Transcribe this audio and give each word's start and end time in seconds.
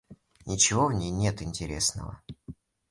Ничего 0.47 0.87
в 0.87 0.93
ней 0.93 1.11
нет 1.11 1.43
интересного! 1.43 2.23